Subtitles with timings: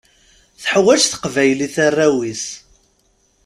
[0.61, 2.45] Teḥwaǧ teqbaylit arraw-is.